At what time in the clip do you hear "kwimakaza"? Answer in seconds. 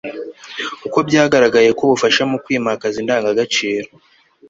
2.43-2.97